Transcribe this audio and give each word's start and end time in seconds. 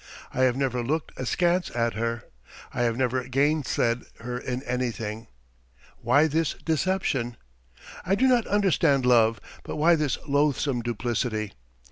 I 0.33 0.41
have 0.45 0.57
never 0.57 0.81
looked 0.83 1.11
askance 1.15 1.69
at 1.75 1.93
her.... 1.93 2.23
I 2.73 2.81
have 2.81 2.97
never 2.97 3.23
gainsaid 3.25 4.01
her 4.21 4.39
in 4.39 4.63
anything. 4.63 5.27
Why 5.99 6.25
this 6.25 6.53
deception? 6.55 7.37
I 8.03 8.15
do 8.15 8.27
not 8.27 8.45
demand 8.71 9.05
love, 9.05 9.39
but 9.61 9.75
why 9.75 9.93
this 9.93 10.17
loathsome 10.27 10.81
duplicity? 10.81 11.53